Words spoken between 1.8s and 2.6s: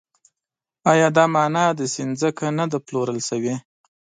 چې ځمکه